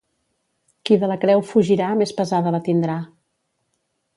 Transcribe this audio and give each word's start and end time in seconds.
Qui 0.89 0.95
de 1.03 1.09
la 1.11 1.17
creu 1.25 1.43
fugirà 1.49 1.91
més 2.01 2.15
pesada 2.23 2.55
la 2.57 2.63
tindrà. 2.71 2.97